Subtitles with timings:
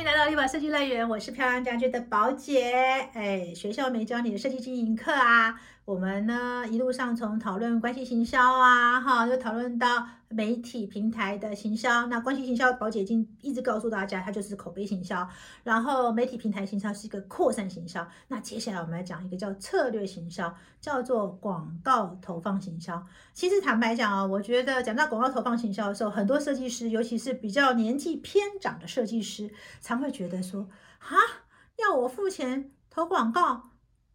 [0.00, 2.72] 迎来到丽宝设计乐园，我是漂亮家居的宝姐。
[3.12, 5.60] 哎，学校没教你的设计经营课啊？
[5.90, 12.06] 我们呢一路上从讨论关系行销啊，哈，又讨论到媒体平台的行销。
[12.06, 15.28] 那关系行销，宝姐已经一直告诉大家，它就是口碑行销。
[15.64, 18.06] 然后媒体平台行销是一个扩散行销。
[18.28, 23.04] 那接下来我们来讲一个叫策略行销，叫做广告投放行销。
[23.32, 30.68] 其实坦白讲啊，我觉得讲到广告投放行销的时候，很多设计师，尤其是比较年纪偏长的设计师，常会觉得说，
[31.00, 31.16] 哈，
[31.78, 33.70] 要我付钱投广告？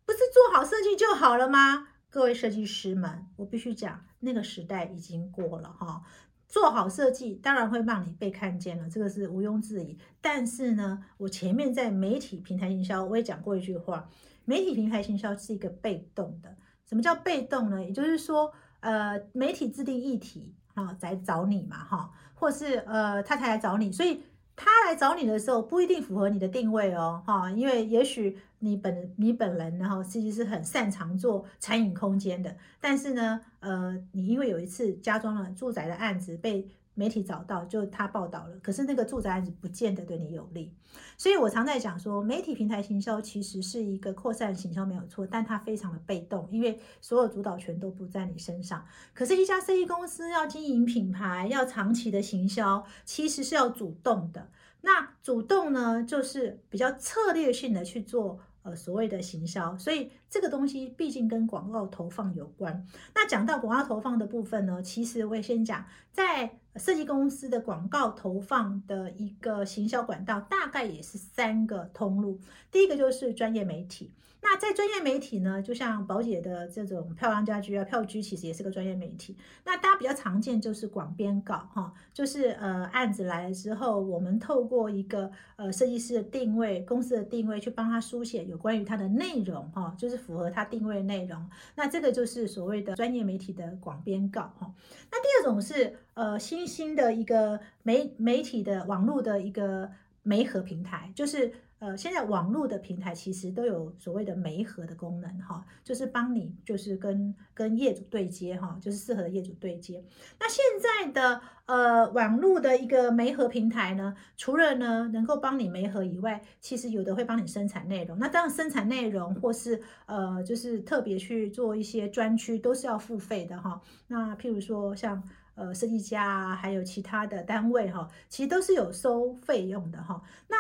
[0.06, 1.88] 不是做好设计就好了吗？
[2.12, 6.04] 各位设计师们，我必须讲，那个时代已经过了哈。
[6.48, 9.98] 做好设计当然会让你被看见了，这个是毋庸置疑。
[10.22, 14.08] 但是呢，我前面在媒体平台营销我也讲过一句话：
[14.46, 16.56] 媒体平台营销是一个被动的。
[16.88, 17.84] 什么叫被动呢？
[17.84, 24.22] 也就是说，呃，媒体制定议题啊，来找你嘛哈，或是呃，他才来找你，所以。
[24.56, 36.68] 他来找你的时候不一定符合你的定位哦，哈，因为也许你本你本人然后其实是很擅长做餐饮空间的，但是呢，呃，你因为有一次加装了住宅的案子被。
[36.96, 40.74] 媒体找到就他报道了，可是那个住宅案子不见得对你有利，
[41.18, 48.84] 所以我常在讲说，媒体平台行销其实是一个扩散行销没有错，但它非常的被动，因为所有主导权都不在你身上。
[49.14, 54.50] 可是，一家设计公司要经营品牌，要长期的行销，其实是要主动的。
[54.82, 58.40] 那主动呢，就是比较策略性的去做。
[58.66, 62.86] 呃，所谓的行销，所以这个东西毕竟跟广告投放有关。
[63.14, 72.42] 那讲到广告投放的部分呢，其实我也先讲，在设计公司的广告投放的一个行销管道，大概也是三个通路。
[72.70, 74.12] 第一个就是专业媒体。
[74.48, 79.36] 那在专业媒体呢，就像宝姐的这种漂亮家居啊，票居其实也是个专业媒体。
[79.64, 91.50] 那大家比较常见就是广编稿哈，就是呃案子来了之后，我们透过一个呃设计师的定位、公司的定位去帮他书写有关于他的内容哈，就是符合它定位内容。
[91.76, 94.74] 那这个就是所谓的专业媒体的广编稿哈。
[95.12, 99.92] 那第二种是呃新兴的一个媒媒体的网络的一个
[100.24, 101.54] 媒合平台，就是。
[101.80, 110.04] 呃，现在网络的平台其实都有所谓的媒合的功能哈，就是帮你就是跟跟业主对接哈，就是适合的业主对接。
[110.40, 118.18] 那现在的呃网络的一个媒合平台呢，除了呢能够帮你媒合以外，其实有的会帮你生产内容。
[118.18, 123.82] 那当然生产内容或是呃就是特别去做一些专区，都是要付费的哈。
[124.08, 125.22] 那譬如说像
[125.56, 130.22] 呃设计家啊，还有其他的单位哈，其实都是有收费用的哈。
[130.48, 130.56] 那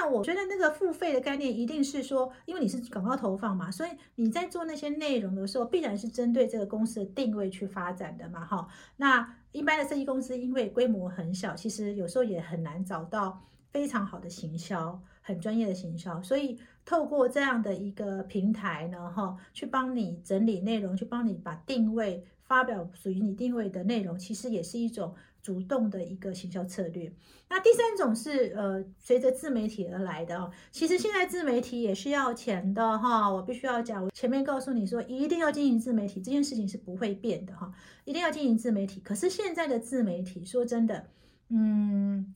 [0.00, 8.66] 然，我觉得那个付费的概念一定是说，因为你是广告投放嘛，所以你在做那些内容的时候，必然是针对这个公司的定位去发展的嘛，哈。
[8.96, 13.40] 那一般的设计公司因为规模很小，其实有时候也很难找到
[13.70, 25.14] 非常好的行销、很专业的行销，所以透过这样的一个平台呢，哈，去帮你整理内容，去帮你把定位发表属于你定位的内容，其实也是一种。
[25.42, 27.12] 主动的一个行销策略。
[27.48, 30.50] 那第三种是呃，随着自媒体而来的哦。
[30.70, 33.28] 其实现在自媒体也是要钱的哈。
[33.28, 37.72] 我必须要讲，我前面告诉你说，一定要经营自媒体，这件事情是不会变的哈。
[38.04, 39.00] 一定要经营自媒体。
[39.00, 41.08] 可是现在的自媒体，说真的，
[41.48, 42.34] 嗯，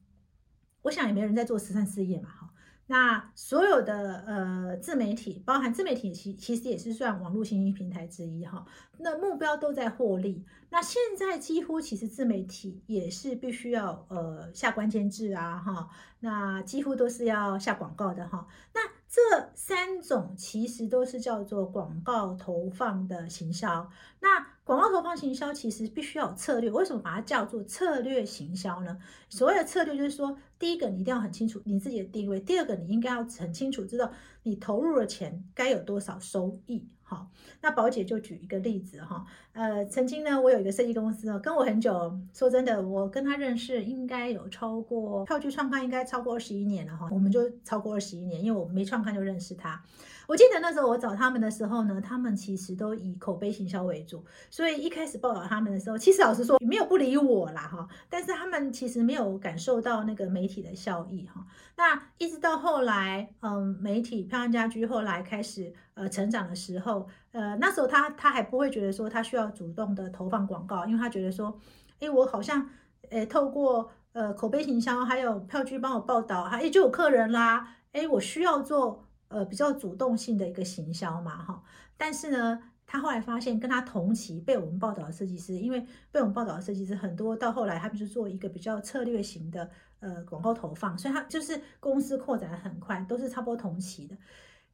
[0.83, 2.44] 我想也没人在做慈善事业嘛哈。
[2.87, 8.67] 那所有的呃自媒体，包含自媒体，其其实也是算网络新兴平台之一哈。
[8.99, 10.45] 那目标都在获利。
[10.71, 15.89] 那现在几乎其实自媒体也是必须要呃下关键字啊哈。
[16.21, 18.47] 那几乎都是要下广告的哈。
[18.75, 23.91] 那这三种其实都是叫做广告投放的行销。
[24.21, 28.99] 那广告投放行销其实必须要有策略，为什么把它叫做策略行销呢？
[29.29, 34.11] 所谓的策略就是说，第一个你一定要很清楚你自己的定位，第二个你应该要很清楚知道
[34.45, 36.89] 你投入的钱该有多少收益。
[37.03, 37.31] 好，
[37.61, 49.85] 那宝姐就举一个例子哈，呃，曾经呢，我有一个设计公司哦，跟我很久，说真的，我跟他认识应该有超过票据创刊应该超过二十一年了哈，我们就超过二十一年，因为我没创刊就认识他。
[50.27, 61.45] 我记得那时候我找他们的时候呢，他们其实都以口碑行销为主，所以一开始报道他们的时候，其实老实说没有不理我啦哈，但是他们其实没有感受到那个媒体的效益哈。
[61.77, 71.59] 那一直到后来，嗯，媒体漂亮家居后来开始呃成长的时候，呃，那时候他他还不会觉得说他需要主动的投放广告，因为他觉得说，
[72.01, 72.69] 哎，我好像
[73.11, 79.04] 呃透过呃口碑行销还有票据帮我报道，哎就有客人啦，哎我需要做。
[79.35, 81.61] 呃，比较主动性的一个行销嘛，哈，
[81.97, 94.17] 但是呢，他后来发现，跟他同期被我们报道的设计师，因为被我们报道的设计师很多，到后来他们就做一个比较策略型的呃广告投放，所以他就是公司扩展的很快，都是差不多同期的。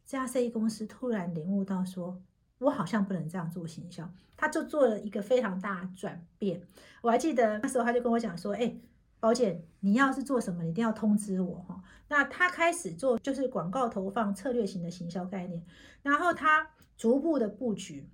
[0.05, 2.21] 这家设计公司突然领悟到说，
[2.59, 6.61] 我好像不能这样做行销，他就做了一个非常大转变。
[7.01, 8.75] 我还记得那时候他就跟我讲说，哎，
[9.21, 11.81] 宝姐，你要是做什么，一定要通知我哈。
[12.09, 15.63] 那他开始做就是广告投放策略型的行销概念，
[16.03, 16.71] 然后他。
[16.97, 18.11] 逐步的布局，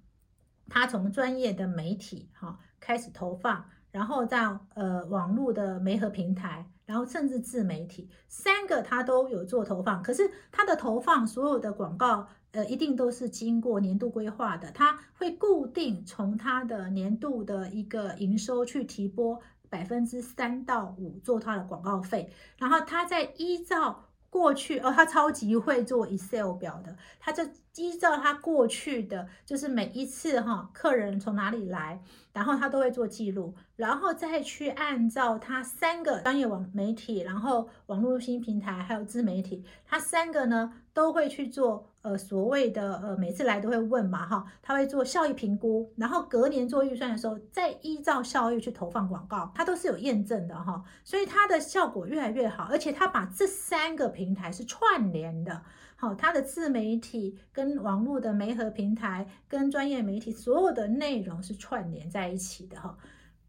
[0.69, 10.01] 他从专业的媒体哈开始投放，然后到呃网络的媒合平台，然后甚至自媒体，三个他都有做投放。
[10.05, 19.41] 可是他的投放所有的广告，呃，一定都是经过年度规划的，他会固定从他的年度的一个营收去提拨
[19.77, 24.03] 百分之三到五做他的广告费，然后他再依照。
[24.29, 27.43] 过去哦，他超级会做 Excel 表的，他就
[27.77, 32.01] 依照他过去的，就是每一次哈，客人从哪里来，
[32.33, 41.91] 然后他都会做记录，然后再去按照他三个专业网媒体，然后网络新平台还有自媒体，他三个呢都会去做。
[42.07, 55.63] 呃，所谓的呃，每次来都会问嘛，哈，他会做效益评估，然后隔年做预算的时候，再依照效益去投放广告，它都是有验证的哈，所以它的效果越来越好，而且它把这三个平台是串联的，
[55.97, 62.97] 好，它的自媒体跟网络的媒合平台跟专业媒体所有的内容是串联在一起的哈，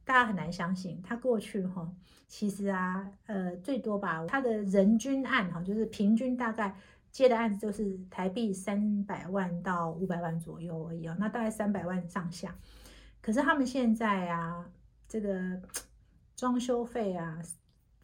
[0.03, 1.91] 大家很难相信，他过去哈，
[2.27, 6.75] 其实啊，呃，最多吧，他的人均案哈，就是平均大概。
[7.09, 12.53] 接的案子就是台币三百万到五百万左右而已哦，那大概三百万上下。
[13.21, 14.69] 可是他们现在啊，
[15.07, 15.59] 这个
[16.35, 17.41] 装修费啊，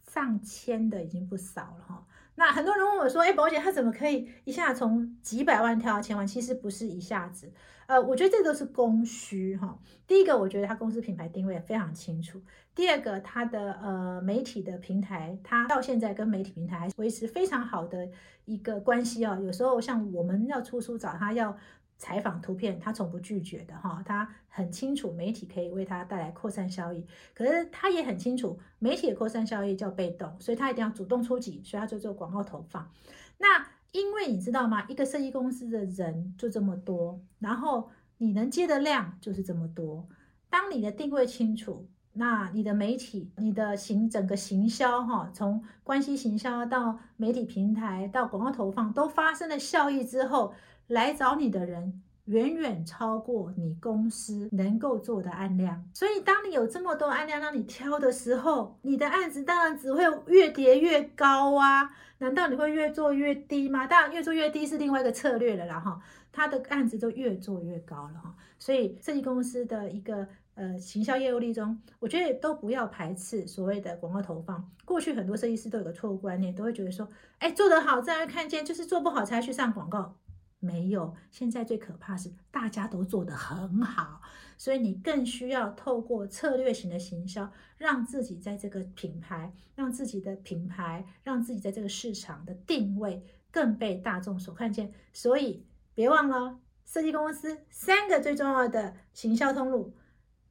[0.08, 2.06] 上千的已经不少了哈。
[2.36, 7.52] 那很多人问我说：“哎，宝姐，他怎么可以一下从几百万跳到千万？”其实不是一下子，
[7.86, 9.78] 呃，我觉得这都是供需哈。
[10.06, 12.38] 第一个，我觉得他公司品牌定位非常清楚；
[12.74, 18.08] 第二个，他的呃媒体的平台，他到现在跟媒体平台还维持非常好的
[18.44, 19.38] 一个关系哦。
[19.42, 21.56] 有时候像我们要出书找他要。
[22.04, 32.90] 采访图片，他从不拒绝的哈，他很清楚媒体可以为他带来扩散效益，可是他也很清楚媒体的扩散效益叫被动，所以他一定要主动出击，所以他就做广告投放。
[33.38, 34.84] 那因为你知道吗？
[34.86, 40.06] 一个设计公司的人就这么多，然后你能接的量就是这么多。
[40.50, 50.52] 当你的定位清楚，那你的媒体、你的行整个行销哈，从关系行销到媒体平台到广告投放都发生了效益之后。
[50.88, 61.90] 来找你的人远远超过你公司能够做的案量，所以当你有这么多案量让你挑的时候，你的案子当然只会越叠越高啊！
[62.18, 63.86] 难道你会越做越低吗？
[63.86, 66.00] 当然，越做越低是另外一个策略了啦哈。
[66.32, 74.68] 他的案子都越做越高了哈，所以设计公司的一个呃行销业务力中，我觉得都不要排斥所谓的广告投放。
[74.84, 77.06] 过去很多设计师都有个错误观念，都会觉得说，
[77.38, 80.16] 哎，做得好自然会看见，就是做不好才去上广告。
[80.64, 84.22] 没有，现在最可怕是大家都做得很好，
[84.56, 94.90] 所以你更需要透过策略型的行销，让自己在这个品牌，让自己的品牌，让自己在这个市场的定位更被大众所看见。
[95.12, 99.94] 所以别忘了，设计公司三个最重要的行销通路：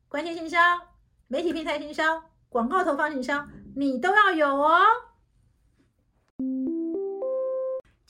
[0.07, 0.59] 关系行销、
[1.27, 4.80] 媒体平台行销、广告投放行销，你都要有哦。